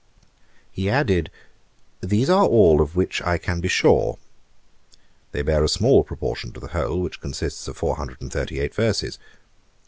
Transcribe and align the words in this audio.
He 0.71 0.89
added, 0.89 1.29
'These 1.99 2.27
are 2.27 2.43
all 2.47 2.81
of 2.81 2.95
which 2.95 3.21
I 3.21 3.37
can 3.37 3.61
be 3.61 3.67
sure.' 3.67 4.17
They 5.31 5.43
bear 5.43 5.63
a 5.63 5.69
small 5.69 6.03
proportion 6.03 6.51
to 6.53 6.59
the 6.59 6.69
whole, 6.69 7.01
which 7.01 7.21
consists 7.21 7.67
of 7.67 7.77
four 7.77 7.97
hundred 7.97 8.19
and 8.19 8.33
thirty 8.33 8.59
eight 8.59 8.73
verses. 8.73 9.19